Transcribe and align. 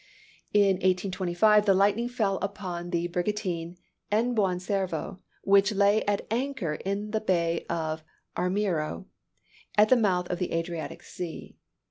"In 0.51 0.77
1825 0.77 1.67
the 1.67 1.75
lightning 1.75 2.09
fell 2.09 2.37
upon 2.37 2.89
the 2.89 3.05
brigantine 3.05 3.77
El 4.11 4.33
Buon 4.33 4.59
Servo, 4.59 5.19
which 5.43 5.73
lay 5.73 6.03
at 6.05 6.25
anchor 6.31 6.73
in 6.73 7.11
the 7.11 7.21
bay 7.21 7.67
of 7.69 8.03
Armiro, 8.35 9.05
at 9.77 9.89
the 9.89 9.95
mouth 9.95 10.27
of 10.31 10.39
the 10.39 10.53
Adriatic 10.53 11.03
Sea. 11.03 11.55